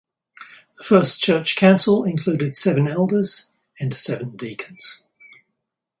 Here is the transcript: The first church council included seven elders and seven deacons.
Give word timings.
The 0.79 0.83
first 0.83 1.21
church 1.21 1.55
council 1.55 2.05
included 2.05 2.55
seven 2.55 2.87
elders 2.87 3.51
and 3.79 3.93
seven 3.93 4.35
deacons. 4.35 5.07